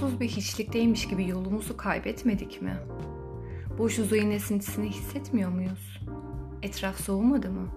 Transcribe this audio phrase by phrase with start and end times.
[0.00, 2.76] sonsuz bir hiçlikteymiş gibi yolumuzu kaybetmedik mi?
[3.78, 6.00] Boş uzayın esintisini hissetmiyor muyuz?
[6.62, 7.68] Etraf soğumadı mı?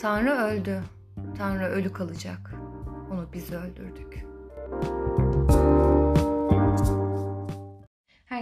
[0.00, 0.82] Tanrı öldü.
[1.38, 2.54] Tanrı ölü kalacak.
[3.10, 4.26] Onu biz öldürdük.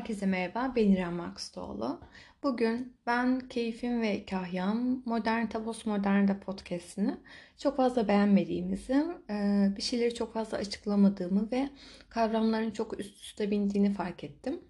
[0.01, 2.01] Herkese merhaba, ben İrem Akstoğlu.
[2.43, 7.17] Bugün ben Keyfim ve Kahyam Modern Tavos Modern'de podcastini
[7.59, 11.69] çok fazla beğenmediğimizi, e, bir şeyleri çok fazla açıklamadığımı ve
[12.09, 14.61] kavramların çok üst üste bindiğini fark ettim.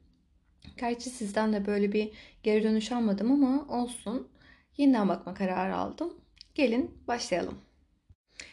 [0.77, 2.13] Gerçi sizden de böyle bir
[2.43, 4.29] geri dönüş almadım ama olsun.
[4.77, 6.15] Yeniden bakma kararı aldım.
[6.55, 7.59] Gelin başlayalım.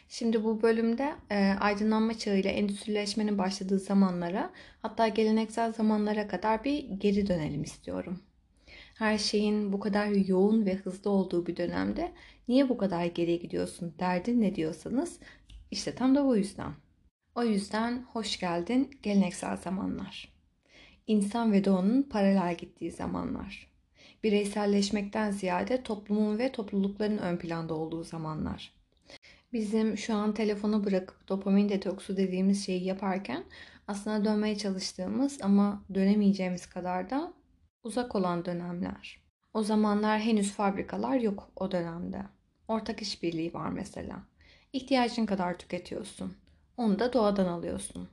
[0.10, 7.28] Şimdi bu bölümde e, aydınlanma çağıyla endüstrileşmenin başladığı zamanlara hatta geleneksel zamanlara kadar bir geri
[7.28, 8.20] dönelim istiyorum.
[8.96, 12.12] Her şeyin bu kadar yoğun ve hızlı olduğu bir dönemde
[12.48, 15.20] niye bu kadar geriye gidiyorsun derdin ne diyorsanız
[15.72, 16.72] işte tam da bu yüzden.
[17.36, 20.34] O yüzden hoş geldin geleneksel zamanlar.
[21.08, 23.68] İnsan ve doğanın paralel gittiği zamanlar.
[24.24, 28.77] Bireyselleşmekten ziyade toplumun ve toplulukların ön planda olduğu zamanlar
[29.54, 33.44] bizim şu an telefonu bırakıp dopamin detoksu dediğimiz şeyi yaparken
[33.88, 37.34] aslında dönmeye çalıştığımız ama dönemeyeceğimiz kadar da
[37.84, 39.22] uzak olan dönemler.
[39.54, 42.22] O zamanlar henüz fabrikalar yok o dönemde.
[42.68, 44.24] Ortak işbirliği var mesela.
[44.74, 46.38] İhtiyacın kadar tüketiyorsun.
[46.78, 48.10] Onu da doğadan alıyorsun.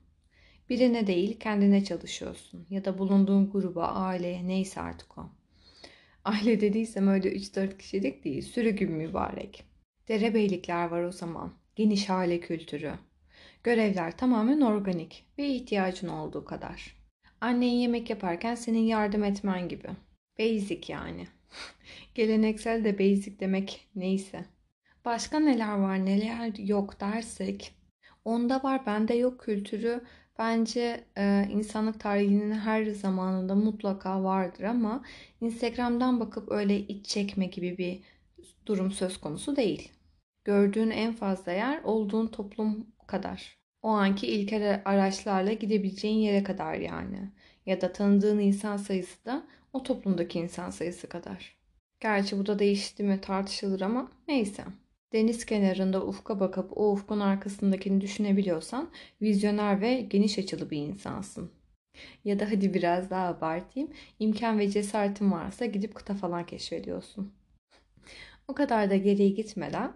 [0.69, 2.67] Birine değil kendine çalışıyorsun.
[2.71, 5.31] Ya da bulunduğun gruba, aileye neyse artık o.
[6.25, 8.43] Aile dediysem öyle 3-4 kişilik değil.
[8.43, 9.74] Sürü gibi mübarek.
[10.09, 11.53] Derebeylikler var o zaman.
[11.77, 12.93] Geniş hale kültürü.
[13.65, 16.97] Görevler tamamen organik ve ihtiyacın olduğu kadar.
[17.41, 19.89] Annen yemek yaparken senin yardım etmen gibi.
[20.39, 21.27] Basic yani.
[22.15, 24.45] Geleneksel de basic demek neyse.
[25.05, 27.75] Başka neler var neler yok dersek
[28.25, 30.01] onda var bende yok kültürü
[30.39, 35.03] bence e, insanlık tarihinin her zamanında mutlaka vardır ama
[35.41, 38.01] Instagram'dan bakıp öyle iç çekme gibi bir
[38.67, 39.94] durum söz konusu değil.
[40.45, 43.59] Gördüğün en fazla yer olduğun toplum kadar.
[43.83, 47.31] O anki ilkel araçlarla gidebileceğin yere kadar yani.
[47.67, 51.57] Ya da tanıdığın insan sayısı da o toplumdaki insan sayısı kadar.
[52.01, 54.65] Gerçi bu da değişti mi tartışılır ama neyse.
[55.13, 58.91] Deniz kenarında ufka bakıp o ufkun arkasındakini düşünebiliyorsan
[59.23, 61.51] vizyoner ve geniş açılı bir insansın.
[62.25, 63.91] Ya da hadi biraz daha abartayım.
[64.19, 67.33] imkan ve cesaretin varsa gidip kıta falan keşfediyorsun.
[68.49, 69.93] O kadar da geriye gitmeden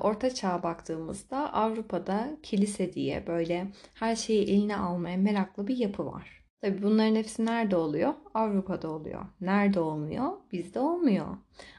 [0.00, 6.44] Orta Çağ'a baktığımızda Avrupa'da kilise diye böyle her şeyi eline almaya meraklı bir yapı var.
[6.60, 8.14] Tabi bunların hepsi nerede oluyor?
[8.34, 9.26] Avrupa'da oluyor.
[9.40, 10.32] Nerede olmuyor?
[10.52, 11.26] Bizde olmuyor.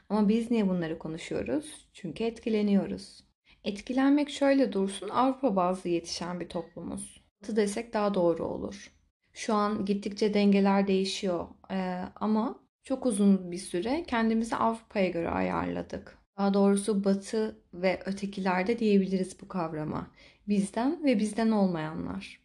[0.08, 1.88] Ama biz niye bunları konuşuyoruz?
[1.92, 3.24] Çünkü etkileniyoruz.
[3.64, 7.22] Etkilenmek şöyle dursun Avrupa bazlı yetişen bir toplumuz.
[7.42, 8.92] Batı desek daha doğru olur.
[9.32, 16.18] Şu an gittikçe dengeler değişiyor ee, ama çok uzun bir süre kendimizi Avrupa'ya göre ayarladık.
[16.38, 20.10] Daha doğrusu batı ve ötekilerde diyebiliriz bu kavrama.
[20.48, 22.40] Bizden ve bizden olmayanlar.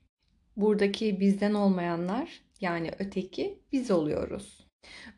[0.57, 4.67] Buradaki bizden olmayanlar yani öteki biz oluyoruz.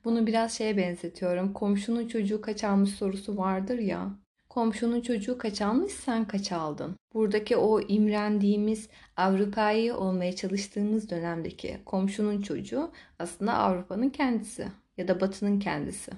[0.05, 1.53] Bunu biraz şeye benzetiyorum.
[1.53, 4.19] Komşunun çocuğu kaç almış sorusu vardır ya.
[4.49, 6.95] Komşunun çocuğu kaç almış sen kaç aldın?
[7.13, 14.67] Buradaki o imrendiğimiz Avrupa'yı olmaya çalıştığımız dönemdeki komşunun çocuğu aslında Avrupa'nın kendisi
[14.97, 16.11] ya da Batı'nın kendisi.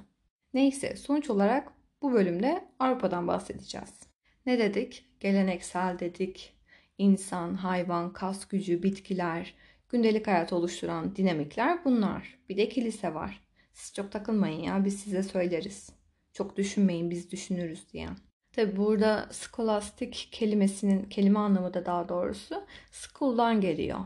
[0.53, 1.74] Neyse sonuç olarak
[2.05, 3.93] bu bölümde Avrupa'dan bahsedeceğiz.
[4.45, 5.05] Ne dedik?
[5.19, 6.53] Geleneksel dedik.
[6.97, 9.53] İnsan, hayvan, kas gücü, bitkiler,
[9.89, 12.39] gündelik hayat oluşturan dinamikler bunlar.
[12.49, 13.41] Bir de kilise var.
[13.73, 15.89] Siz çok takılmayın ya biz size söyleriz.
[16.33, 18.17] Çok düşünmeyin biz düşünürüz diyen.
[18.51, 23.99] Tabi burada skolastik kelimesinin kelime anlamı da daha doğrusu school'dan geliyor.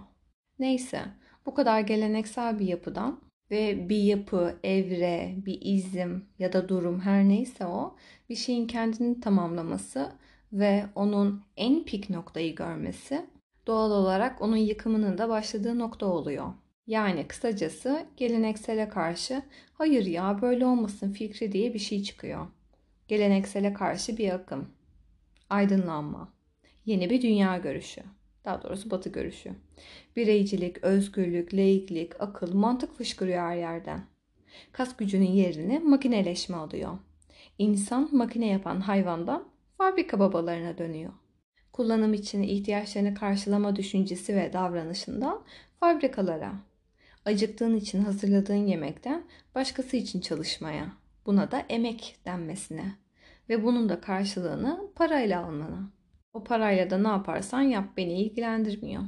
[0.59, 1.01] Neyse
[1.45, 3.21] bu kadar geleneksel bir yapıdan
[3.51, 7.95] ve bir yapı, evre, bir izim ya da durum her neyse o
[8.29, 10.11] bir şeyin kendini tamamlaması
[10.53, 13.25] ve onun en pik noktayı görmesi
[13.67, 16.53] doğal olarak onun yıkımının da başladığı nokta oluyor.
[16.87, 19.41] Yani kısacası geleneksele karşı
[19.73, 22.47] hayır ya böyle olmasın fikri diye bir şey çıkıyor.
[23.07, 24.69] Geleneksele karşı bir akım.
[25.49, 26.33] Aydınlanma.
[26.85, 28.01] Yeni bir dünya görüşü.
[28.45, 29.51] Daha doğrusu batı görüşü.
[30.15, 34.01] Bireycilik, özgürlük, laiklik, akıl, mantık fışkırıyor her yerden.
[34.71, 36.97] Kas gücünün yerini makineleşme alıyor.
[37.57, 39.47] İnsan makine yapan hayvandan
[39.77, 41.13] fabrika babalarına dönüyor.
[41.73, 45.43] Kullanım için ihtiyaçlarını karşılama düşüncesi ve davranışından
[45.79, 46.53] fabrikalara.
[47.25, 49.23] Acıktığın için hazırladığın yemekten
[49.55, 50.93] başkası için çalışmaya.
[51.25, 52.95] Buna da emek denmesine
[53.49, 55.98] ve bunun da karşılığını parayla almana.
[56.33, 59.03] O parayla da ne yaparsan yap beni ilgilendirmiyor.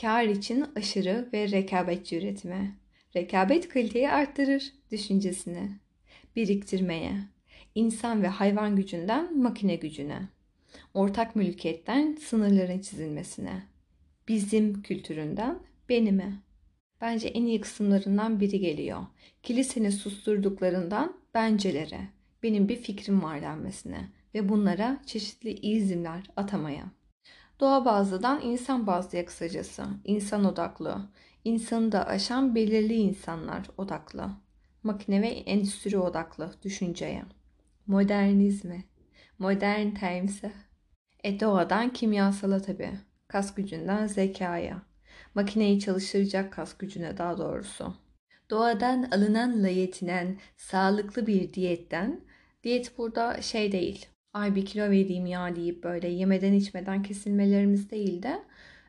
[0.00, 2.76] Kar için aşırı ve rekabetçi üretime.
[3.16, 5.70] Rekabet kaliteyi arttırır düşüncesini.
[6.36, 7.14] Biriktirmeye.
[7.74, 10.28] insan ve hayvan gücünden makine gücüne.
[10.94, 13.62] Ortak mülkiyetten sınırların çizilmesine.
[14.28, 15.58] Bizim kültüründen
[15.88, 16.32] benime.
[17.00, 19.06] Bence en iyi kısımlarından biri geliyor.
[19.42, 22.00] Kiliseni susturduklarından bencelere,
[22.42, 26.84] benim bir fikrim var denmesine ve bunlara çeşitli izimler atamaya.
[27.60, 31.08] Doğa bazlıdan insan bazlıya kısacası, insan odaklı,
[31.44, 34.30] insanı da aşan belirli insanlar odaklı,
[34.82, 37.22] makine ve endüstri odaklı düşünceye,
[37.86, 38.84] modernizme,
[39.38, 40.52] modern times'e,
[41.24, 42.90] e doğadan kimyasala tabi,
[43.28, 44.82] kas gücünden zekaya,
[45.34, 47.94] makineyi çalıştıracak kas gücüne daha doğrusu.
[48.50, 52.20] Doğadan alınanla yetinen sağlıklı bir diyetten,
[52.64, 58.22] diyet burada şey değil, ay bir kilo vereyim ya deyip böyle yemeden içmeden kesilmelerimiz değil
[58.22, 58.42] de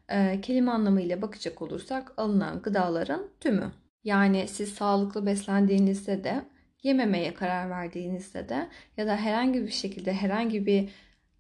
[0.10, 3.72] e, kelime anlamıyla bakacak olursak alınan gıdaların tümü.
[4.04, 6.46] Yani siz sağlıklı beslendiğinizde de
[6.84, 8.68] yememeye karar verdiğinizde de
[8.98, 10.90] ya da herhangi bir şekilde herhangi bir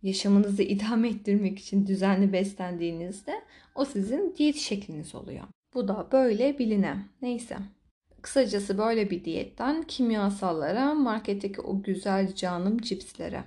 [0.01, 3.41] yaşamınızı idame ettirmek için düzenli beslendiğinizde
[3.75, 5.44] o sizin diyet şekliniz oluyor.
[5.73, 7.03] Bu da böyle bilinen.
[7.21, 7.57] Neyse.
[8.21, 13.44] Kısacası böyle bir diyetten kimyasallara, marketteki o güzel canım cipslere.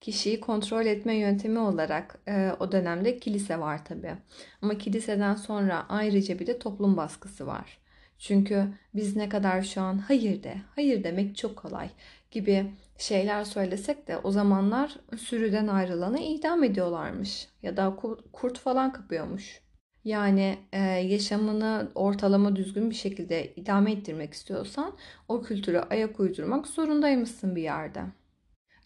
[0.00, 4.14] Kişiyi kontrol etme yöntemi olarak e, o dönemde kilise var tabi.
[4.62, 7.78] Ama kiliseden sonra ayrıca bir de toplum baskısı var.
[8.18, 8.64] Çünkü
[8.94, 11.90] biz ne kadar şu an hayır de, hayır demek çok kolay
[12.30, 17.96] gibi şeyler söylesek de o zamanlar sürüden ayrılanı idam ediyorlarmış ya da
[18.32, 19.60] kurt falan kapıyormuş.
[20.04, 24.96] Yani e, yaşamını ortalama düzgün bir şekilde idame ettirmek istiyorsan
[25.28, 28.00] o kültüre ayak uydurmak zorundaymışsın bir yerde.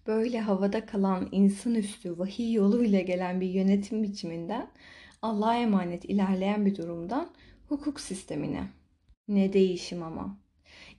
[0.07, 4.71] Böyle havada kalan insanüstü vahiy yoluyla gelen bir yönetim biçiminden
[5.23, 7.31] Allah'a emanet ilerleyen bir durumdan
[7.69, 8.69] hukuk sistemine.
[9.29, 10.39] Ne değişim ama.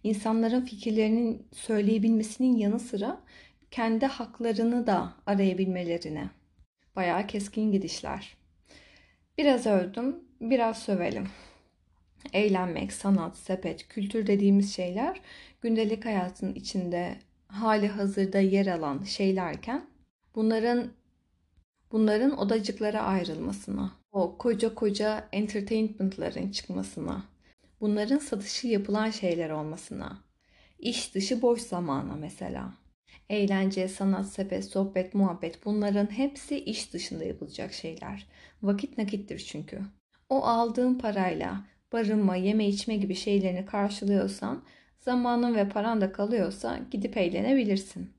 [0.04, 3.22] İnsanların fikirlerinin söyleyebilmesinin yanı sıra
[3.72, 6.30] kendi haklarını da arayabilmelerine.
[6.96, 8.38] Bayağı keskin gidişler.
[9.38, 11.28] Biraz övdüm, biraz sövelim.
[12.34, 15.22] Eğlenmek, sanat, sepet, kültür dediğimiz şeyler
[15.62, 17.16] gündelik hayatın içinde
[17.54, 19.86] hali hazırda yer alan şeylerken
[20.36, 20.88] bunların
[21.92, 27.24] bunların odacıklara ayrılmasına, o koca koca entertainment'ların çıkmasına,
[27.82, 30.18] bunların satışı yapılan şeyler olmasına,
[30.80, 32.74] iş dışı boş zamana mesela.
[33.30, 38.28] Eğlence, sanat, sepet, sohbet, muhabbet bunların hepsi iş dışında yapılacak şeyler.
[38.62, 39.82] Vakit nakittir çünkü.
[40.30, 44.64] O aldığın parayla barınma, yeme içme gibi şeylerini karşılıyorsan
[45.04, 48.14] zamanın ve paran da kalıyorsa gidip eğlenebilirsin.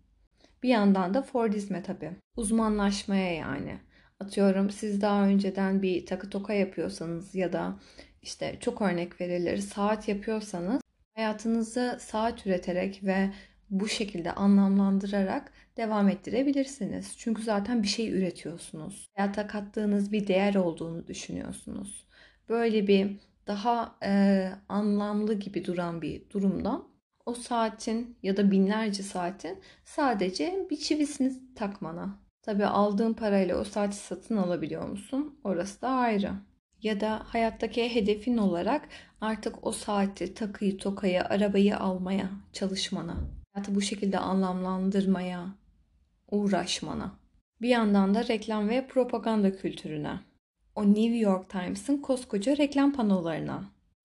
[0.63, 2.11] Bir yandan da Fordizme tabii.
[2.37, 3.79] Uzmanlaşmaya yani.
[4.21, 7.79] Atıyorum siz daha önceden bir takı toka yapıyorsanız ya da
[8.23, 10.81] işte çok örnek verilir saat yapıyorsanız
[11.15, 13.31] hayatınızı saat üreterek ve
[13.71, 17.15] bu şekilde anlamlandırarak devam ettirebilirsiniz.
[17.19, 19.07] Çünkü zaten bir şey üretiyorsunuz.
[19.17, 22.07] Hayata kattığınız bir değer olduğunu düşünüyorsunuz.
[22.49, 26.89] Böyle bir daha e, anlamlı gibi duran bir durumdan
[27.27, 32.19] o saatin ya da binlerce saatin sadece bir çivisini takmana.
[32.43, 35.41] Tabi aldığın parayla o saati satın alabiliyor musun?
[35.45, 36.33] Orası da ayrı.
[36.83, 38.89] Ya da hayattaki hedefin olarak
[39.21, 43.17] artık o saati, takıyı, tokayı, arabayı almaya çalışmana.
[43.53, 45.47] Hayatı bu şekilde anlamlandırmaya,
[46.31, 47.13] uğraşmana.
[47.61, 50.21] Bir yandan da reklam ve propaganda kültürüne
[50.75, 53.65] o New York Times'ın koskoca reklam panolarına,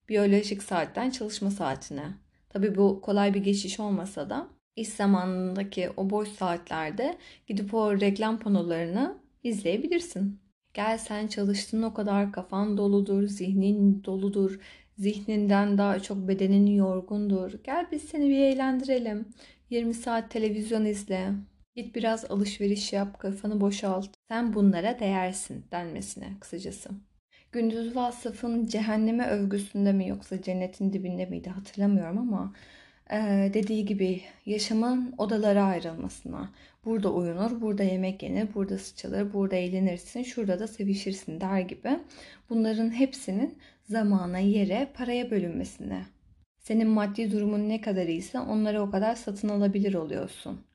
[0.10, 2.04] biyolojik saatten çalışma saatine.
[2.50, 8.40] Tabii bu kolay bir geçiş olmasa da iş zamanındaki o boş saatlerde gidip o reklam
[8.40, 10.40] panolarını izleyebilirsin.
[10.74, 14.60] Gel sen çalıştın o kadar kafan doludur, zihnin doludur,
[14.98, 17.52] zihninden daha çok bedenin yorgundur.
[17.64, 19.28] Gel biz seni bir eğlendirelim.
[19.70, 21.32] 20 saat televizyon izle.
[21.76, 24.19] Git biraz alışveriş yap, kafanı boşalt.
[24.30, 26.90] Sen bunlara değersin denmesine kısacası.
[27.52, 32.54] Gündüz Vasıf'ın cehenneme övgüsünde mi yoksa cennetin dibinde miydi hatırlamıyorum ama
[33.12, 36.50] e, dediği gibi yaşamın odalara ayrılmasına.
[36.86, 42.00] Burada uyunur, burada yemek yenir, burada sıçılır, burada eğlenirsin, şurada da sevişirsin der gibi.
[42.50, 46.06] Bunların hepsinin zamana, yere, paraya bölünmesine.
[46.60, 50.69] Senin maddi durumun ne kadar iyiyse onları o kadar satın alabilir oluyorsun.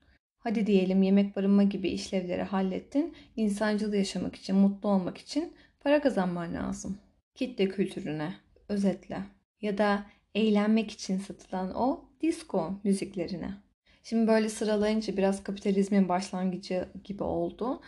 [0.44, 3.14] Hadi diyelim yemek barınma gibi işlevleri hallettin.
[3.36, 6.98] İnsancıl yaşamak için, mutlu olmak için para kazanman lazım.
[7.34, 8.34] Kitle kültürüne,
[8.68, 9.18] özetle.
[9.60, 13.50] Ya da eğlenmek için satılan o disco müziklerine.
[14.02, 17.80] Şimdi böyle sıralayınca biraz kapitalizmin başlangıcı gibi oldu.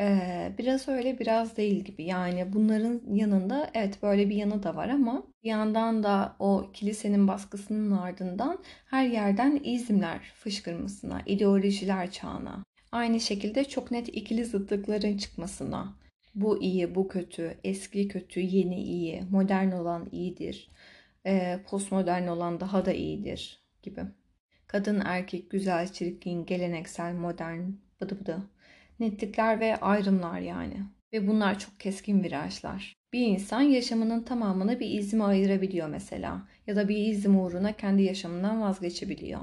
[0.00, 2.04] Ee, biraz öyle biraz değil gibi.
[2.04, 7.28] Yani bunların yanında evet böyle bir yanı da var ama bir yandan da o kilisenin
[7.28, 12.64] baskısının ardından her yerden izimler fışkırmasına, ideolojiler çağına.
[12.92, 15.96] Aynı şekilde çok net ikili zıtlıkların çıkmasına.
[16.34, 20.68] Bu iyi, bu kötü, eski kötü, yeni iyi, modern olan iyidir,
[21.26, 24.00] e, postmodern olan daha da iyidir gibi.
[24.66, 27.60] Kadın, erkek, güzel, çirkin, geleneksel, modern,
[28.00, 28.42] bıdı bıdı.
[29.00, 30.76] Netlikler ve ayrımlar yani.
[31.12, 32.94] Ve bunlar çok keskin virajlar.
[33.12, 36.48] Bir insan yaşamının tamamını bir izime ayırabiliyor mesela.
[36.66, 39.40] Ya da bir izim uğruna kendi yaşamından vazgeçebiliyor.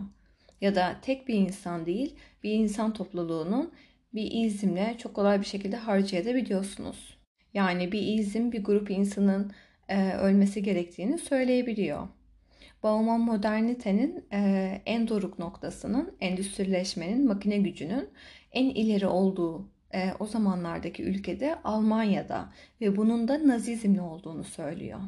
[0.62, 3.74] Ya da tek bir insan değil, bir insan topluluğunun
[4.14, 7.18] bir izimle çok kolay bir şekilde harcayabiliyorsunuz.
[7.54, 9.52] Yani bir izim bir grup insanın
[9.90, 12.08] e, ölmesi gerektiğini söyleyebiliyor.
[12.84, 18.10] Bauman modernitenin e, en doruk noktasının endüstrileşmenin, makine gücünün
[18.52, 25.00] en ileri olduğu e, o zamanlardaki ülkede Almanya'da ve bunun da Nazizmli olduğunu söylüyor.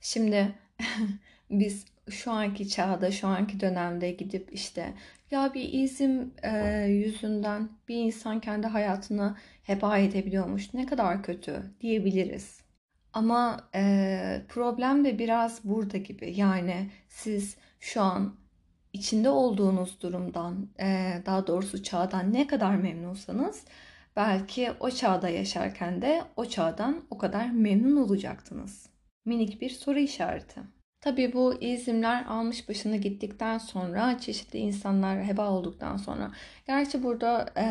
[0.00, 0.52] Şimdi
[1.50, 4.94] biz şu anki çağda, şu anki dönemde gidip işte
[5.30, 10.74] ya bir izim e, yüzünden bir insan kendi hayatını heba edebiliyormuş.
[10.74, 12.60] Ne kadar kötü diyebiliriz.
[13.12, 16.32] Ama e, problem de biraz burada gibi.
[16.36, 18.39] Yani siz şu an
[18.92, 23.64] içinde olduğunuz durumdan, e, daha doğrusu çağdan ne kadar memnunsanız
[24.16, 28.90] belki o çağda yaşarken de o çağdan o kadar memnun olacaktınız.
[29.24, 30.60] Minik bir soru işareti.
[31.00, 36.32] Tabii bu izimler almış başını gittikten sonra çeşitli insanlar heba olduktan sonra
[36.66, 37.66] gerçi burada e,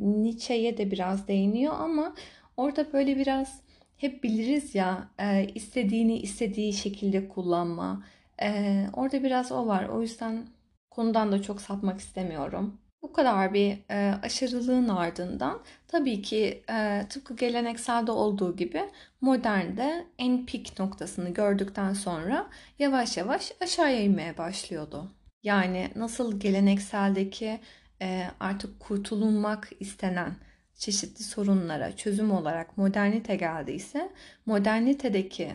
[0.00, 2.14] Nietzsche'ye de biraz değiniyor ama
[2.56, 3.60] orada böyle biraz
[3.96, 8.04] hep biliriz ya e, istediğini istediği şekilde kullanma.
[8.42, 9.88] E, orada biraz o var.
[9.88, 10.46] O yüzden
[10.90, 12.80] konudan da çok sapmak istemiyorum.
[13.02, 18.82] Bu kadar bir e, aşırılığın ardından tabii ki e, tıpkı gelenekselde olduğu gibi
[19.20, 22.46] modernde en pik noktasını gördükten sonra
[22.78, 25.10] yavaş yavaş aşağıya inmeye başlıyordu.
[25.42, 27.60] Yani nasıl gelenekseldeki
[28.02, 30.36] e, artık kurtulunmak istenen
[30.74, 34.12] çeşitli sorunlara çözüm olarak modernite geldiyse
[34.46, 35.52] modernitedeki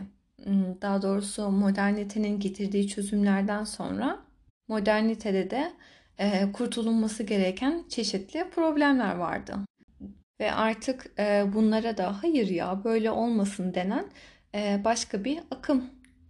[0.82, 4.20] daha doğrusu modernitenin getirdiği çözümlerden sonra
[4.68, 5.74] modernitede de
[6.18, 9.56] e, kurtulunması gereken çeşitli problemler vardı.
[10.40, 14.06] Ve artık e, bunlara da hayır ya böyle olmasın denen
[14.56, 15.86] e, başka bir akım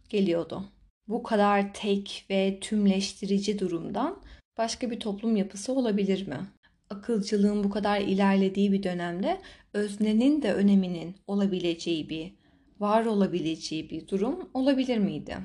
[0.09, 0.65] geliyordu.
[1.07, 4.21] Bu kadar tek ve tümleştirici durumdan
[4.57, 6.37] başka bir toplum yapısı olabilir mi?
[6.89, 9.41] Akılcılığın bu kadar ilerlediği bir dönemde
[9.73, 12.33] öznenin de öneminin olabileceği bir,
[12.79, 15.37] var olabileceği bir durum olabilir miydi?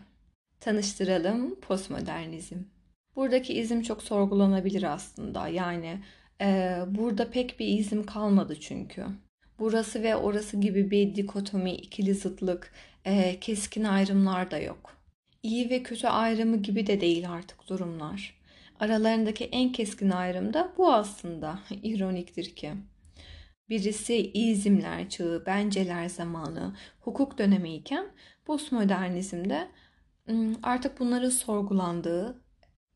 [0.60, 2.56] Tanıştıralım postmodernizm.
[3.16, 5.48] Buradaki izim çok sorgulanabilir aslında.
[5.48, 6.00] Yani
[6.40, 9.06] e, burada pek bir izim kalmadı çünkü.
[9.58, 12.72] Burası ve orası gibi bir dikotomi, ikili zıtlık,
[13.04, 14.96] e, keskin ayrımlar da yok.
[15.42, 18.40] İyi ve kötü ayrımı gibi de değil artık durumlar.
[18.80, 21.58] Aralarındaki en keskin ayrım da bu aslında.
[21.82, 22.72] İroniktir ki.
[23.70, 28.06] Birisi izimler çağı, benceler zamanı, hukuk dönemi iken
[28.44, 29.68] postmodernizmde
[30.62, 32.42] artık bunların sorgulandığı,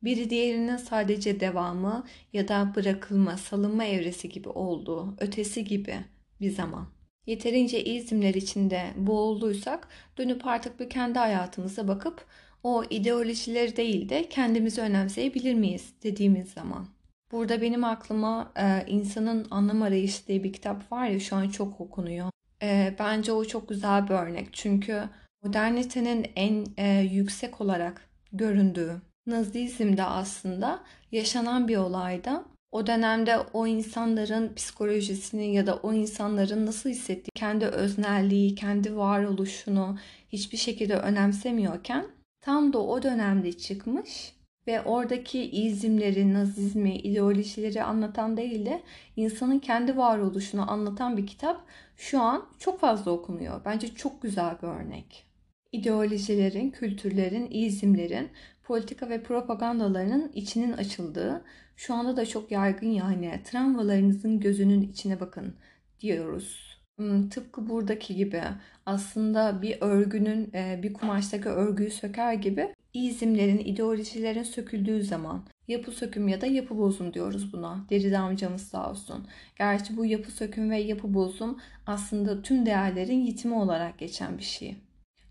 [0.03, 5.97] biri diğerinin sadece devamı ya da bırakılma, salınma evresi gibi olduğu, ötesi gibi
[6.41, 6.87] bir zaman.
[7.27, 9.89] Yeterince izimler içinde boğulduysak
[10.19, 12.27] dönüp artık bir kendi hayatımıza bakıp
[12.63, 16.94] o ideolojileri değil de kendimizi önemseyebilir miyiz dediğimiz zaman.
[17.35, 21.81] Burada benim aklıma e, insanın anlam arayışı diye bir kitap var ya şu an çok
[21.81, 22.31] okunuyor.
[22.63, 24.49] E, bence o çok güzel bir örnek.
[24.53, 25.03] Çünkü
[25.43, 33.67] modernitenin en e, yüksek olarak göründüğü Nazizm de aslında yaşanan bir olayda o dönemde o
[33.67, 39.99] insanların psikolojisini ya da o insanların nasıl hissettiği, kendi öznelliği, kendi varoluşunu
[40.29, 42.07] hiçbir şekilde önemsemiyorken
[42.41, 44.35] tam da o dönemde çıkmış
[44.67, 48.83] ve oradaki izimleri, nazizmi, ideolojileri anlatan değil de
[49.17, 51.61] insanın kendi varoluşunu anlatan bir kitap
[51.97, 53.61] şu an çok fazla okunuyor.
[53.65, 55.27] Bence çok güzel bir örnek.
[55.73, 58.29] İdeolojilerin, kültürlerin, izimlerin
[58.63, 61.45] politika ve propagandalarının içinin açıldığı,
[61.77, 65.55] şu anda da çok yaygın yani travmalarınızın gözünün içine bakın
[66.01, 66.75] diyoruz.
[66.97, 68.43] Hmm, tıpkı buradaki gibi
[68.87, 76.29] aslında bir örgünün e, bir kumaştaki örgüyü söker gibi izimlerin, ideolojilerin söküldüğü zaman yapı söküm
[76.29, 77.87] ya da yapı bozum diyoruz buna.
[77.91, 79.27] Derrida amcamız sağ olsun.
[79.59, 84.77] Gerçi bu yapı söküm ve yapı bozum aslında tüm değerlerin yitimi olarak geçen bir şey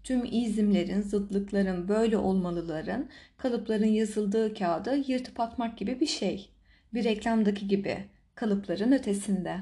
[0.03, 6.50] tüm izimlerin, zıtlıkların, böyle olmalıların, kalıpların yazıldığı kağıdı yırtıp atmak gibi bir şey.
[6.93, 7.98] Bir reklamdaki gibi,
[8.36, 9.58] kalıpların ötesinde.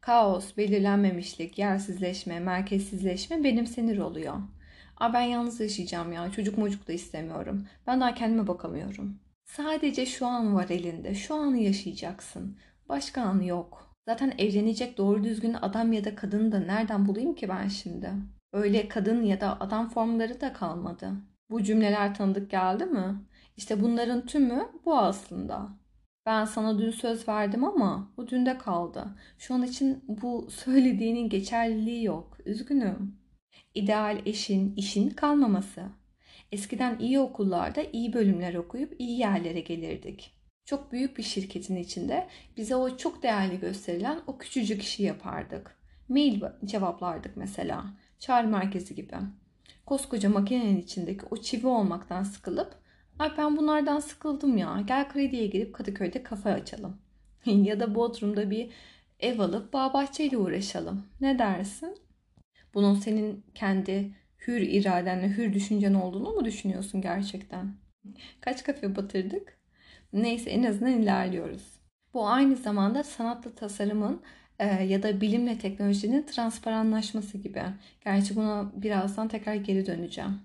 [0.00, 4.34] Kaos, belirlenmemişlik, yersizleşme, merkezsizleşme benimsenir oluyor.
[5.00, 6.30] Aa ben yalnız yaşayacağım ya.
[6.30, 7.66] Çocuk mocuk da istemiyorum.
[7.86, 9.20] Ben daha kendime bakamıyorum.
[9.44, 11.14] Sadece şu an var elinde.
[11.14, 12.58] Şu anı yaşayacaksın.
[12.88, 13.96] Başka an yok.
[14.08, 18.10] Zaten evlenecek doğru düzgün adam ya da kadını da nereden bulayım ki ben şimdi?
[18.52, 21.12] Öyle kadın ya da adam formları da kalmadı.
[21.50, 23.20] Bu cümleler tanıdık geldi mi?
[23.56, 25.68] İşte bunların tümü bu aslında.
[26.26, 29.04] Ben sana dün söz verdim ama bu dünde kaldı.
[29.38, 32.38] Şu an için bu söylediğinin geçerliliği yok.
[32.46, 33.19] Üzgünüm.
[33.74, 35.82] İdeal eşin, işin kalmaması.
[36.52, 40.34] Eskiden iyi okullarda iyi bölümler okuyup iyi yerlere gelirdik.
[40.64, 45.76] Çok büyük bir şirketin içinde bize o çok değerli gösterilen o küçücük işi yapardık.
[46.08, 47.84] Mail cevaplardık mesela.
[48.18, 49.14] Çağrı merkezi gibi.
[49.86, 52.80] Koskoca makinenin içindeki o çivi olmaktan sıkılıp
[53.20, 54.84] Ay ben bunlardan sıkıldım ya.
[54.88, 56.96] Gel krediye girip Kadıköy'de kafe açalım.
[57.46, 58.70] ya da Bodrum'da bir
[59.20, 61.06] ev alıp bağ bahçeyle uğraşalım.
[61.20, 61.96] Ne dersin?
[62.74, 64.10] Bunun senin kendi
[64.46, 67.74] hür iradenle, hür düşüncen olduğunu mu düşünüyorsun gerçekten?
[68.40, 69.58] Kaç kafe batırdık?
[70.12, 71.80] Neyse en azından ilerliyoruz.
[72.14, 74.22] Bu aynı zamanda sanatla tasarımın
[74.58, 77.62] e, ya da bilimle teknolojinin transparanlaşması gibi.
[78.04, 80.40] Gerçi buna birazdan tekrar geri döneceğim.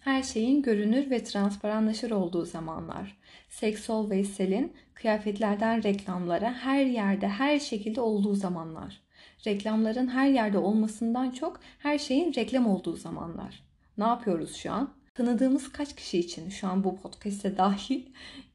[0.00, 3.16] Her şeyin görünür ve transparanlaşır olduğu zamanlar.
[3.48, 9.05] Seksol Veysel'in kıyafetlerden reklamlara her yerde her şekilde olduğu zamanlar.
[9.46, 13.62] Reklamların her yerde olmasından çok her şeyin reklam olduğu zamanlar.
[13.98, 14.94] Ne yapıyoruz şu an?
[15.14, 18.06] Tanıdığımız kaç kişi için şu an bu podcast'e dahil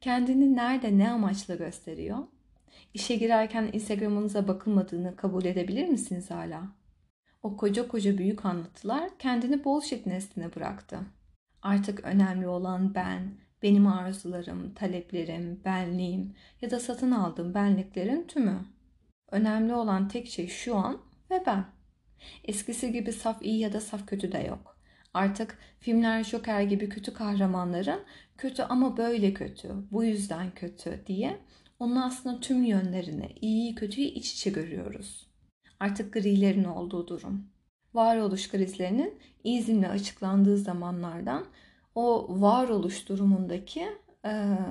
[0.02, 2.18] kendini nerede ne amaçla gösteriyor?
[2.94, 6.64] İşe girerken Instagram'ınıza bakılmadığını kabul edebilir misiniz hala?
[7.44, 11.00] O koca koca büyük anlatılar kendini bullshit nesline bıraktı.
[11.62, 13.32] Artık önemli olan ben,
[13.64, 18.60] benim arzularım, taleplerim, benliğim ya da satın aldığım benliklerin tümü.
[19.32, 21.66] Önemli olan tek şey şu an ve ben.
[22.44, 24.78] Eskisi gibi saf iyi ya da saf kötü de yok.
[25.14, 28.00] Artık filmler Joker gibi kötü kahramanların
[28.38, 31.40] kötü ama böyle kötü, bu yüzden kötü diye
[31.80, 35.28] onun aslında tüm yönlerini, iyiyi kötüyü iç içe görüyoruz.
[35.80, 37.48] Artık grilerin olduğu durum
[37.94, 41.46] varoluş krizlerinin izimle açıklandığı zamanlardan
[41.96, 43.88] o varoluş durumundaki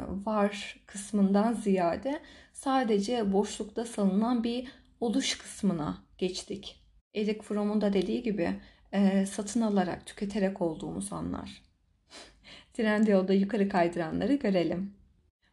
[0.09, 2.21] var kısmından ziyade
[2.53, 4.69] sadece boşlukta salınan bir
[5.01, 6.83] oluş kısmına geçtik.
[7.15, 8.61] Eric Fromm'un da dediği gibi
[8.93, 11.63] e, satın alarak, tüketerek olduğumuz anlar.
[12.73, 14.95] Trendyol'da yukarı kaydıranları görelim.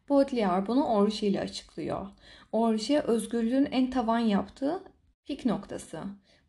[0.08, 2.06] Baudelaire bunu Orji ile açıklıyor.
[2.52, 4.82] Orji özgürlüğün en tavan yaptığı
[5.26, 6.00] pik noktası.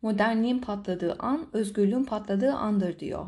[0.02, 3.26] Modernliğin patladığı an, özgürlüğün patladığı andır diyor.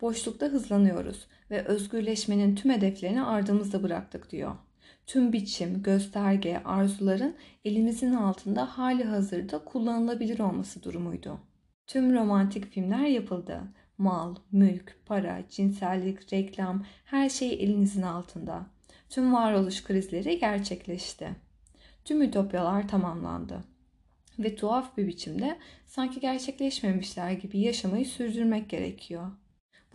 [0.00, 4.56] Boşlukta hızlanıyoruz ve özgürleşmenin tüm hedeflerini ardımızda bıraktık diyor.
[5.06, 11.38] Tüm biçim, gösterge, arzuların elimizin altında hali hazırda kullanılabilir olması durumuydu.
[11.86, 13.62] Tüm romantik filmler yapıldı.
[13.98, 18.66] Mal, mülk, para, cinsellik, reklam her şey elinizin altında.
[19.10, 21.28] Tüm varoluş krizleri gerçekleşti.
[22.04, 23.64] Tüm ütopyalar tamamlandı
[24.38, 29.30] ve tuhaf bir biçimde sanki gerçekleşmemişler gibi yaşamayı sürdürmek gerekiyor.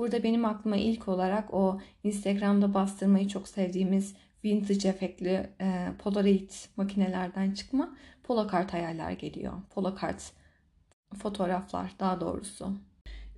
[0.02, 7.52] Burada benim aklıma ilk olarak o Instagram'da bastırmayı çok sevdiğimiz vintage efektli e, Polaroid makinelerden
[7.52, 9.54] çıkma polakart hayaller geliyor.
[9.76, 10.32] Polakart
[11.18, 12.74] fotoğraflar daha doğrusu.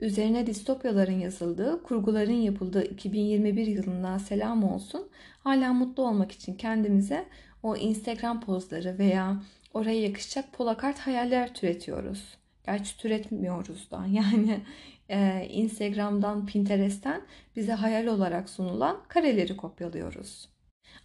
[0.01, 5.09] Üzerine distopyaların yazıldığı, kurguların yapıldığı 2021 yılına selam olsun.
[5.39, 7.25] Hala mutlu olmak için kendimize
[7.63, 9.41] o Instagram pozları veya
[9.73, 12.37] oraya yakışacak polakart hayaller türetiyoruz.
[12.65, 14.05] Gerçi türetmiyoruz da.
[14.11, 14.61] Yani
[15.13, 17.21] e, Instagram'dan, Pinterest'ten
[17.55, 20.49] bize hayal olarak sunulan kareleri kopyalıyoruz.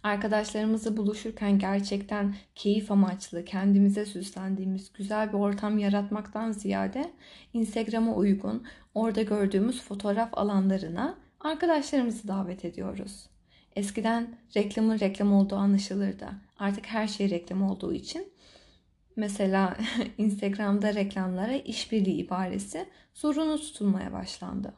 [0.03, 7.11] Arkadaşlarımızla buluşurken gerçekten keyif amaçlı, kendimize süslendiğimiz güzel bir ortam yaratmaktan ziyade
[7.53, 13.29] Instagram'a uygun, orada gördüğümüz fotoğraf alanlarına arkadaşlarımızı davet ediyoruz.
[13.75, 16.27] Eskiden reklamın reklam olduğu anlaşılırdı.
[16.59, 18.33] Artık her şey reklam olduğu için
[19.15, 19.77] Mesela
[20.17, 24.73] Instagram'da reklamlara işbirliği ibaresi zorunlu tutulmaya başlandı.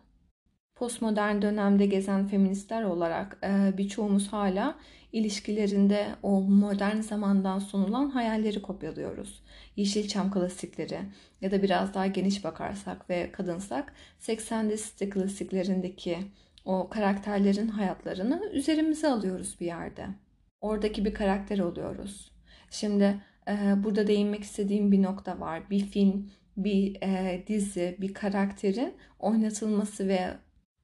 [0.76, 4.76] Postmodern dönemde gezen feministler olarak e, birçoğumuz hala
[5.12, 9.44] ilişkilerinde o modern zamandan sunulan hayalleri kopyalıyoruz.
[9.76, 11.00] Yeşilçam klasikleri
[11.42, 16.18] ya da biraz daha geniş bakarsak ve kadınsak 80'li site klasiklerindeki
[16.66, 20.08] o karakterlerin hayatlarını üzerimize alıyoruz bir yerde.
[20.62, 22.32] Oradaki bir karakter oluyoruz.
[22.72, 23.22] Şimdi
[23.78, 25.70] burada değinmek istediğim bir nokta var.
[25.70, 30.34] Bir film, bir e, dizi, bir karakterin oynatılması ve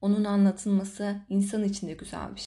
[0.00, 2.46] onun anlatılması insan için de güzel bir şey.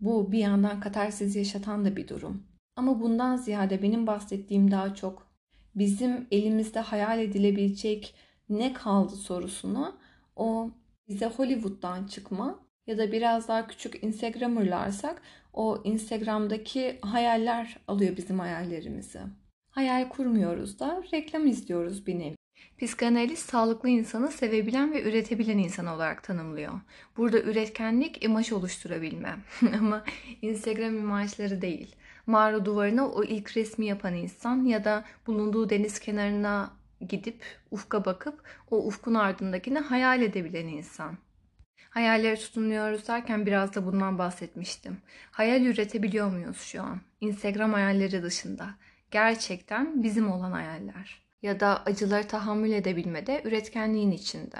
[0.00, 2.42] Bu bir yandan katarsiz yaşatan da bir durum.
[2.76, 5.26] Ama bundan ziyade benim bahsettiğim daha çok
[5.74, 8.14] bizim elimizde hayal edilebilecek
[8.48, 9.96] ne kaldı sorusuna
[10.36, 10.70] o
[11.08, 19.20] bize Hollywood'dan çıkma ya da biraz daha küçük Instagram'ırlarsak o Instagram'daki hayaller alıyor bizim hayallerimizi.
[19.70, 22.36] Hayal kurmuyoruz da reklam izliyoruz bir nevi.
[22.78, 26.80] Psikanalist sağlıklı insanı sevebilen ve üretebilen insan olarak tanımlıyor.
[27.16, 29.36] Burada üretkenlik imaj oluşturabilme
[29.78, 30.04] ama
[30.42, 31.96] Instagram imajları değil.
[32.26, 36.72] Mağara duvarına o ilk resmi yapan insan ya da bulunduğu deniz kenarına
[37.08, 41.18] gidip ufka bakıp o ufkun ardındakini hayal edebilen insan.
[41.90, 44.98] Hayallere tutunuyoruz derken biraz da bundan bahsetmiştim.
[45.30, 47.00] Hayal üretebiliyor muyuz şu an?
[47.20, 48.74] Instagram hayalleri dışında.
[49.10, 51.22] Gerçekten bizim olan hayaller.
[51.42, 54.58] Ya da acıları tahammül edebilmede üretkenliğin içinde.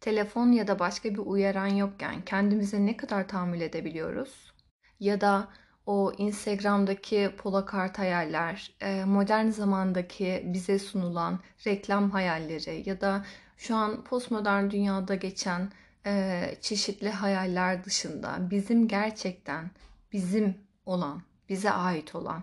[0.00, 4.52] Telefon ya da başka bir uyaran yokken kendimize ne kadar tahammül edebiliyoruz?
[5.00, 5.48] Ya da
[5.86, 13.24] o Instagram'daki polakart hayaller, e, modern zamandaki bize sunulan reklam hayalleri ya da
[13.56, 15.72] şu an postmodern dünyada geçen
[16.06, 19.70] e, çeşitli hayaller dışında bizim gerçekten
[20.12, 20.54] bizim
[20.86, 22.42] olan, bize ait olan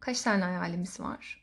[0.00, 1.40] kaç tane hayalimiz var?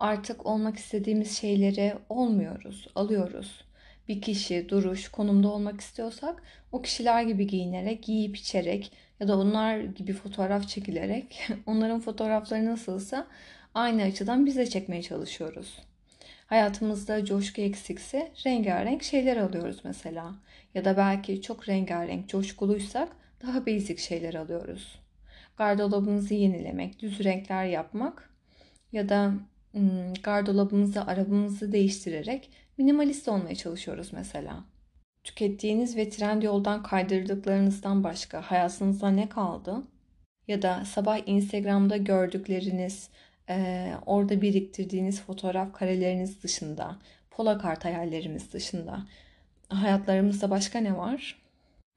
[0.00, 3.64] Artık olmak istediğimiz şeyleri olmuyoruz, alıyoruz.
[4.08, 9.78] Bir kişi, duruş, konumda olmak istiyorsak o kişiler gibi giyinerek, giyip içerek ya da onlar
[9.78, 13.26] gibi fotoğraf çekilerek onların fotoğrafları nasılsa
[13.74, 15.78] aynı açıdan bize çekmeye çalışıyoruz.
[16.46, 20.34] Hayatımızda coşku eksikse rengarenk şeyler alıyoruz mesela.
[20.74, 23.08] Ya da belki çok rengarenk, coşkuluysak
[23.42, 25.05] daha basic şeyler alıyoruz.
[25.56, 28.30] Gardırobumuzu yenilemek, düz renkler yapmak
[28.92, 29.34] ya da
[30.22, 34.64] gardırobumuzu, arabamızı değiştirerek minimalist olmaya çalışıyoruz mesela.
[35.24, 39.82] Tükettiğiniz ve trend yoldan kaydırdıklarınızdan başka hayatınızda ne kaldı?
[40.48, 43.10] Ya da sabah Instagram'da gördükleriniz,
[44.06, 46.96] orada biriktirdiğiniz fotoğraf kareleriniz dışında,
[47.30, 49.06] polakart hayallerimiz dışında
[49.68, 51.42] hayatlarımızda başka ne var?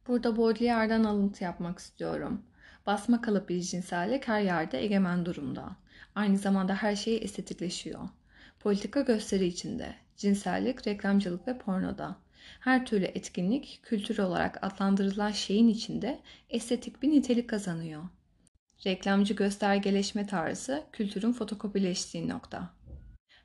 [0.07, 2.41] Burada Baudelaire'den alıntı yapmak istiyorum.
[2.89, 5.75] Basma kalıp bir cinsellik her yerde egemen durumda.
[6.15, 8.09] Aynı zamanda her şey estetikleşiyor.
[8.59, 12.15] Politika gösteri içinde, cinsellik, reklamcılık ve pornoda.
[12.59, 18.03] Her türlü etkinlik kültür olarak adlandırılan şeyin içinde estetik bir nitelik kazanıyor.
[18.85, 22.69] Reklamcı göstergeleşme tarzı kültürün fotokopileştiği nokta.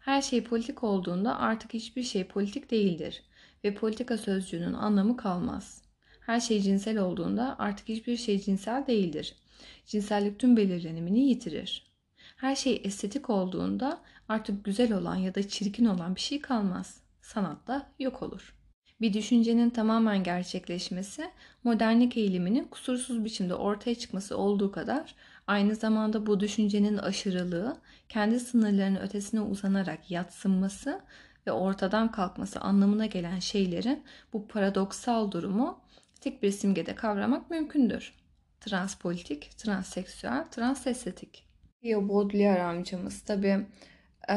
[0.00, 3.22] Her şey politik olduğunda artık hiçbir şey politik değildir
[3.64, 5.83] ve politika sözcüğünün anlamı kalmaz.
[6.26, 9.34] Her şey cinsel olduğunda artık hiçbir şey cinsel değildir.
[9.86, 11.94] Cinsellik tüm belirlenimini yitirir.
[12.36, 17.00] Her şey estetik olduğunda artık güzel olan ya da çirkin olan bir şey kalmaz.
[17.22, 18.54] Sanat da yok olur.
[19.00, 21.30] Bir düşüncenin tamamen gerçekleşmesi,
[21.64, 25.14] modernlik eğiliminin kusursuz biçimde ortaya çıkması olduğu kadar
[25.46, 27.76] aynı zamanda bu düşüncenin aşırılığı,
[28.08, 31.00] kendi sınırlarının ötesine uzanarak yatsınması
[31.46, 35.83] ve ortadan kalkması anlamına gelen şeylerin bu paradoksal durumu
[36.24, 38.14] tek bir simgede kavramak mümkündür.
[38.60, 41.48] Transpolitik, transseksüel, transestetik.
[41.82, 43.66] Theo Baudelaire amcamız tabi
[44.30, 44.36] e,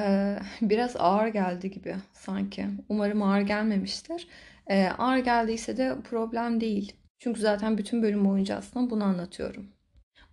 [0.62, 2.67] biraz ağır geldi gibi sanki.
[2.89, 4.28] Umarım ağır gelmemiştir.
[4.67, 6.93] E, ağır geldiyse de problem değil.
[7.19, 9.67] Çünkü zaten bütün bölüm boyunca aslında bunu anlatıyorum.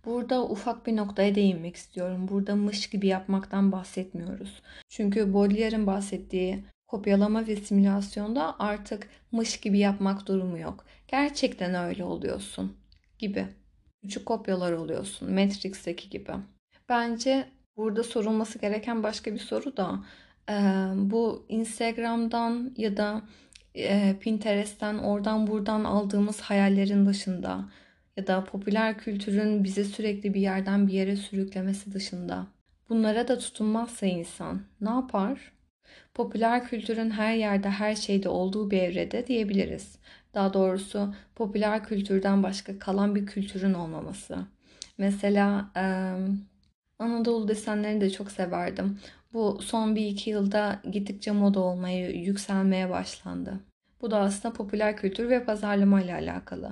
[0.05, 2.27] Burada ufak bir noktaya değinmek istiyorum.
[2.27, 4.61] Burada mış gibi yapmaktan bahsetmiyoruz.
[4.89, 10.85] Çünkü Baudelaire'in bahsettiği kopyalama ve simülasyonda artık mış gibi yapmak durumu yok.
[11.07, 12.77] Gerçekten öyle oluyorsun
[13.19, 13.47] gibi.
[14.01, 15.33] Küçük kopyalar oluyorsun.
[15.33, 16.31] Matrix'teki gibi.
[16.89, 20.03] Bence burada sorulması gereken başka bir soru da
[20.95, 23.21] bu Instagram'dan ya da
[24.19, 27.65] Pinterest'ten oradan buradan aldığımız hayallerin dışında
[28.17, 32.47] ya da popüler kültürün bizi sürekli bir yerden bir yere sürüklemesi dışında
[32.89, 35.54] bunlara da tutunmazsa insan ne yapar?
[36.15, 39.99] Popüler kültürün her yerde her şeyde olduğu bir evrede diyebiliriz.
[40.33, 44.37] Daha doğrusu popüler kültürden başka kalan bir kültürün olmaması.
[44.97, 45.71] Mesela
[46.99, 48.99] Anadolu desenlerini de çok severdim.
[49.33, 53.59] Bu son bir iki yılda gittikçe moda olmaya, yükselmeye başlandı.
[54.01, 56.71] Bu da aslında popüler kültür ve pazarlama ile alakalı.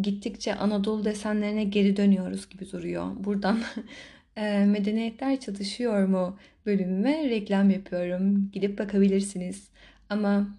[0.00, 3.06] Gittikçe Anadolu desenlerine geri dönüyoruz gibi duruyor.
[3.16, 3.60] Buradan
[4.66, 8.50] medeniyetler çatışıyor mu bölümüme reklam yapıyorum.
[8.52, 9.68] Gidip bakabilirsiniz.
[10.08, 10.58] Ama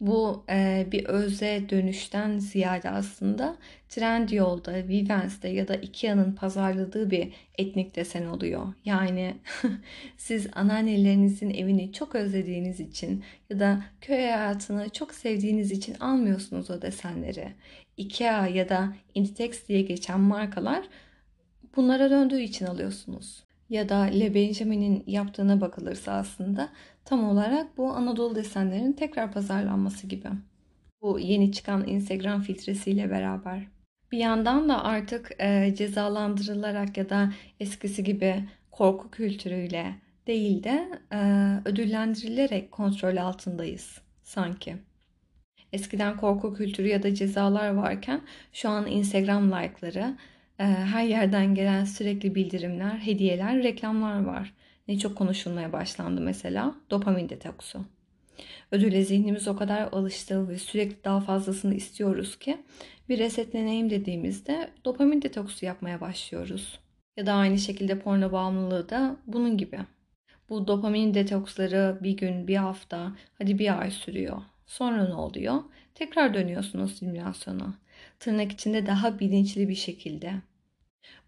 [0.00, 3.56] bu e, bir öze dönüşten ziyade aslında
[3.88, 8.66] Trendyol'da, Vivence'de ya da Ikea'nın pazarladığı bir etnik desen oluyor.
[8.84, 9.36] Yani
[10.16, 16.82] siz anneannelerinizin evini çok özlediğiniz için ya da köy hayatını çok sevdiğiniz için almıyorsunuz o
[16.82, 17.48] desenleri.
[17.96, 20.82] Ikea ya da Inditex diye geçen markalar
[21.78, 23.44] bunlara döndüğü için alıyorsunuz.
[23.70, 26.68] ya da Le Benjamin'in yaptığına bakılırsa aslında
[27.04, 30.28] tam olarak bu Anadolu desenlerinin tekrar pazarlanması gibi.
[31.02, 33.66] Bu yeni çıkan Instagram filtresiyle beraber.
[34.12, 39.94] Bir yandan da artık e, cezalandırılarak ya da eskisi gibi korku kültürüyle
[40.26, 41.18] değil de e,
[41.64, 44.76] ödüllendirilerek kontrol altındayız sanki.
[45.72, 48.20] Eskiden korku kültürü ya da cezalar varken
[48.52, 50.16] şu an Instagram like'ları,
[50.64, 54.54] her yerden gelen sürekli bildirimler, hediyeler, reklamlar var.
[54.88, 57.84] Ne çok konuşulmaya başlandı mesela dopamin detoksu.
[58.72, 62.58] Ödüle zihnimiz o kadar alıştı ve sürekli daha fazlasını istiyoruz ki
[63.08, 66.78] bir resetleneyim dediğimizde dopamin detoksu yapmaya başlıyoruz.
[67.16, 69.78] Ya da aynı şekilde porno bağımlılığı da bunun gibi.
[70.48, 74.42] Bu dopamin detoksları bir gün, bir hafta, hadi bir ay sürüyor.
[74.66, 75.62] Sonra ne oluyor?
[75.94, 77.74] Tekrar dönüyorsunuz simülasyona.
[78.20, 80.34] Tırnak içinde daha bilinçli bir şekilde.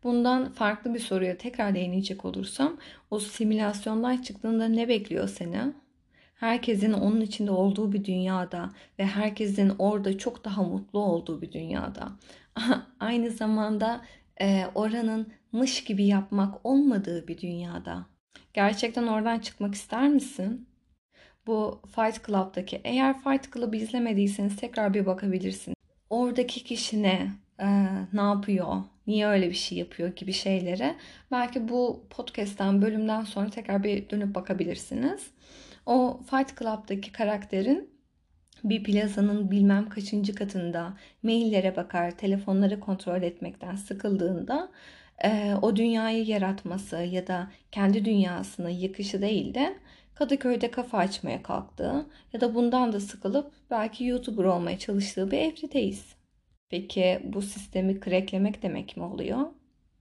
[0.05, 2.77] Bundan farklı bir soruya tekrar değinecek olursam
[3.11, 5.73] o simülasyondan çıktığında ne bekliyor seni?
[6.35, 12.13] Herkesin onun içinde olduğu bir dünyada ve herkesin orada çok daha mutlu olduğu bir dünyada.
[13.01, 14.01] Aynı zamanda
[14.41, 18.07] e, oranın mış gibi yapmak olmadığı bir dünyada.
[18.55, 20.69] Gerçekten oradan çıkmak ister misin?
[21.47, 25.77] Bu Fight Club'daki eğer Fight Club'ı izlemediyseniz tekrar bir bakabilirsiniz.
[26.11, 27.31] Oradaki kişi ne?
[27.61, 28.77] Ee, ne yapıyor?
[29.07, 30.97] Niye öyle bir şey yapıyor gibi şeylere
[31.31, 35.31] belki bu podcast'ten bölümden sonra tekrar bir dönüp bakabilirsiniz.
[35.87, 37.91] O Fight Club'daki karakterin
[38.65, 44.69] bir plazanın bilmem kaçıncı katında maillere bakar, telefonları kontrol etmekten sıkıldığında
[45.25, 49.77] e, o dünyayı yaratması ya da kendi dünyasını yıkışı değil de
[50.15, 56.20] Kadıköy'de kafa açmaya kalktığı ya da bundan da sıkılıp belki YouTuber olmaya çalıştığı bir evredeyiz.
[56.71, 59.47] Peki bu sistemi cracklemek demek mi oluyor?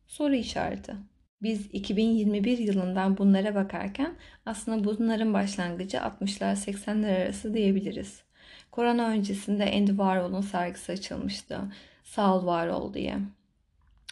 [0.07, 0.95] Soru işareti.
[1.41, 8.23] Biz 2021 yılından bunlara bakarken aslında bunların başlangıcı 60'lar 80'ler arası diyebiliriz.
[8.71, 11.59] Korona öncesinde Andy Warhol'un sergisi açılmıştı.
[12.03, 13.17] Sağ ol Warhol diye.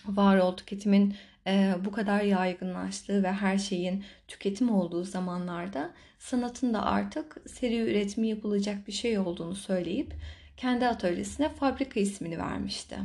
[0.06, 1.16] Warhol tüketimin
[1.48, 8.28] e, bu kadar yaygınlaştığı ve her şeyin tüketim olduğu zamanlarda sanatın da artık seri üretimi
[8.28, 10.14] yapılacak bir şey olduğunu söyleyip
[10.58, 12.98] kendi atölyesine fabrika ismini vermişti.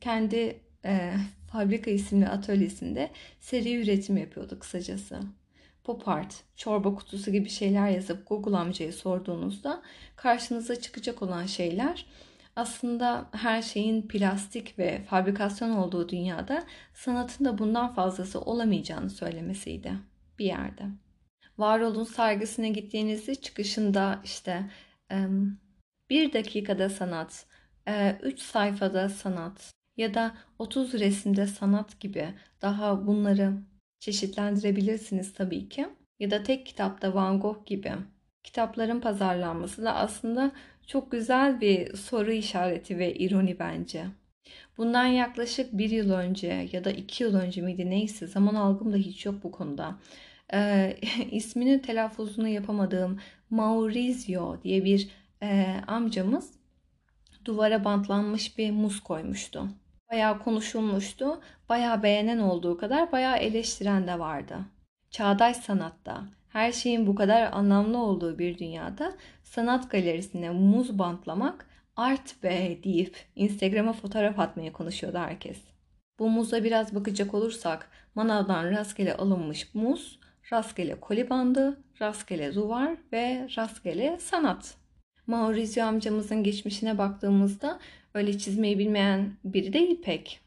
[0.00, 1.14] Kendi e,
[1.52, 5.20] fabrika isimli atölyesinde seri üretim yapıyordu kısacası.
[5.84, 9.82] Pop art, çorba kutusu gibi şeyler yazıp Google amcaya sorduğunuzda
[10.16, 12.06] karşınıza çıkacak olan şeyler
[12.56, 16.64] aslında her şeyin plastik ve fabrikasyon olduğu dünyada
[16.94, 19.92] sanatın da bundan fazlası olamayacağını söylemesiydi
[20.38, 20.82] bir yerde.
[21.58, 24.70] Varol'un sergisine gittiğinizde çıkışında işte
[26.10, 27.46] bir dakikada sanat,
[28.22, 32.28] üç sayfada sanat ya da 30 resimde sanat gibi
[32.62, 33.52] daha bunları
[34.00, 35.88] çeşitlendirebilirsiniz tabii ki.
[36.18, 37.92] Ya da tek kitapta Van Gogh gibi
[38.42, 40.52] kitapların pazarlanması da aslında
[40.86, 44.06] çok güzel bir soru işareti ve ironi bence.
[44.78, 48.96] Bundan yaklaşık bir yıl önce ya da iki yıl önce miydi neyse zaman algım da
[48.96, 49.98] hiç yok bu konuda.
[50.52, 50.96] Ee,
[51.30, 53.20] ismini telaffuzunu yapamadığım
[53.50, 55.08] Maurizio diye bir
[55.42, 56.52] e, amcamız
[57.44, 59.68] duvara bantlanmış bir muz koymuştu.
[60.12, 61.40] Bayağı konuşulmuştu.
[61.68, 64.58] Bayağı beğenen olduğu kadar bayağı eleştiren de vardı.
[65.10, 72.42] Çağdaş sanatta her şeyin bu kadar anlamlı olduğu bir dünyada sanat galerisine muz bantlamak art
[72.42, 75.58] be deyip Instagram'a fotoğraf atmaya konuşuyordu herkes.
[76.18, 80.20] Bu muza biraz bakacak olursak manavdan rastgele alınmış muz,
[80.52, 84.74] rastgele koli bandı, rastgele duvar ve rastgele sanat.
[85.30, 87.78] Maurizio amcamızın geçmişine baktığımızda
[88.14, 90.40] öyle çizmeyi bilmeyen biri değil pek.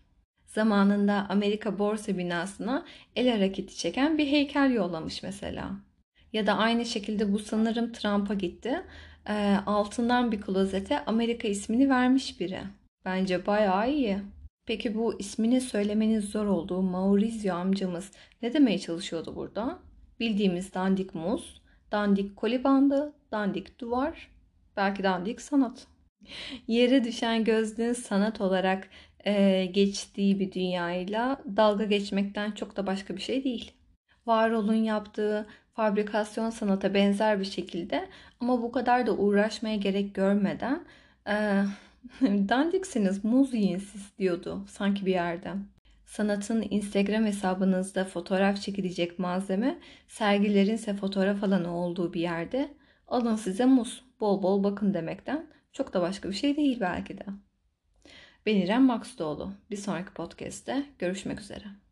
[0.45, 5.71] Zamanında Amerika borsa binasına el hareketi çeken bir heykel yollamış mesela.
[6.33, 8.81] Ya da aynı şekilde bu sanırım Trump'a gitti.
[9.29, 12.59] E, altından bir klozete Amerika ismini vermiş biri.
[13.05, 14.19] Bence bayağı iyi.
[14.65, 19.79] Peki bu ismini söylemeniz zor olduğu Maurizio amcamız ne demeye çalışıyordu burada?
[20.19, 24.32] Bildiğimiz dandik muz, dandik koli bandı, dandik duvar,
[24.77, 25.87] belki dandik sanat.
[26.67, 28.87] Yere düşen gözlüğün sanat olarak
[29.25, 33.71] e, geçtiği bir dünyayla dalga geçmekten çok da başka bir şey değil.
[34.25, 38.09] Varol'un yaptığı fabrikasyon sanata benzer bir şekilde
[38.39, 40.85] ama bu kadar da uğraşmaya gerek görmeden
[41.27, 41.63] e,
[42.21, 45.53] dandiksiniz muz yiyin siz diyordu sanki bir yerde.
[46.05, 52.73] Sanatın Instagram hesabınızda fotoğraf çekilecek malzeme sergilerin ise fotoğraf alanı olduğu bir yerde
[53.07, 57.25] alın size muz bol bol bakın demekten çok da başka bir şey değil belki de.
[58.45, 59.53] Ben İrem Maksudoğlu.
[59.71, 61.82] Bir sonraki podcast'te görüşmek üzere.